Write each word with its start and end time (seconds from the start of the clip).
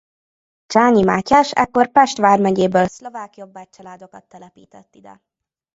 Csányi 0.65 1.03
Mátyás 1.03 1.51
ekkor 1.51 1.91
Pest 1.91 2.17
vármegyéből 2.17 2.85
szlovák 2.87 3.37
jobbágy 3.37 3.69
családokat 3.69 4.25
telepített 4.27 4.95
ide. 4.95 5.21